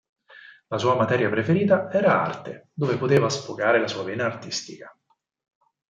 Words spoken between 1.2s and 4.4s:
preferita era arte, dove poteva sfogare la sua vena